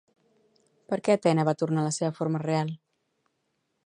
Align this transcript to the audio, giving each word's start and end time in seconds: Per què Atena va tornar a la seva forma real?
Per 0.93 0.97
què 1.07 1.17
Atena 1.17 1.45
va 1.49 1.55
tornar 1.63 1.83
a 1.83 1.87
la 1.89 1.93
seva 1.99 2.17
forma 2.21 2.41
real? 2.47 2.73